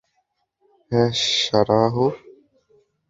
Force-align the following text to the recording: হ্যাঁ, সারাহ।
হ্যাঁ, 0.91 1.11
সারাহ। 1.13 1.95